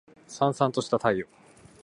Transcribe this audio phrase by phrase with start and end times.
[0.27, 1.27] 燦燦とした太陽